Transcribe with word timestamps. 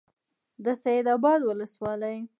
د 0.63 0.65
سید 0.83 1.05
آباد 1.15 1.39
ولسوالۍ 1.43 2.17